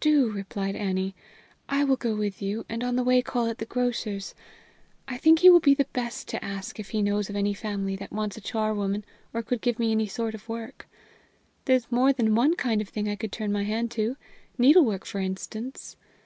[0.00, 1.14] "Do," replied Annie.
[1.70, 4.34] "I will go with you, and on the way call at the grocer's
[5.08, 7.96] I think he will be the best to ask if he knows of any family
[7.96, 10.86] that wants a charwoman or could give me any sort of work.
[11.64, 14.18] There's more than one kind of thing I could turn my hand to
[14.58, 15.96] needle work, for instance.